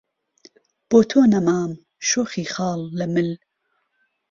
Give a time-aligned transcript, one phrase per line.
[0.89, 1.71] بۆ تۆ نهمام
[2.07, 3.29] شۆخی خاڵ له مل